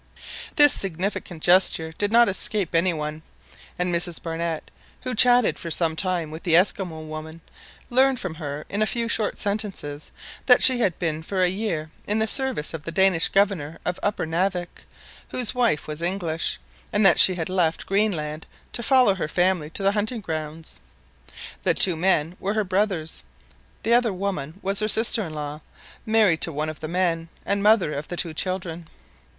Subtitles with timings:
[0.55, 3.21] This significant gesture did not escape any one,
[3.77, 7.39] and Mrs Barnett, who chatted for some time with the Esquimaux woman,
[7.91, 10.09] learned from her in a few short sentences
[10.47, 13.99] that she had been for a year in the service of the Danish governor of
[14.01, 14.87] Upper Navik,
[15.29, 16.59] whose wife was English,
[16.91, 20.79] and that she had left Greenland to follow her family to the hunting grounds.
[21.61, 23.23] The two men were her brothers;
[23.83, 25.61] the other woman was her sister in law,
[26.07, 28.87] married to one of the men, and mother of the two children.